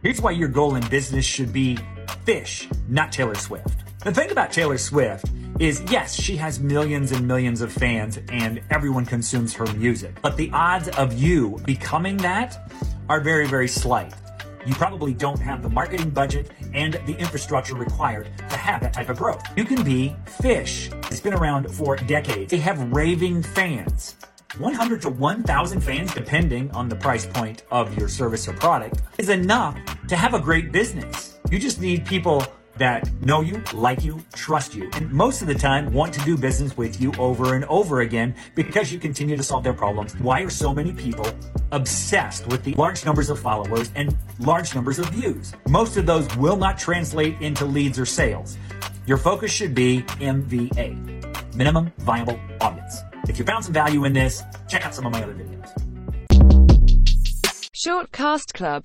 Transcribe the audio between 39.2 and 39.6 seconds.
to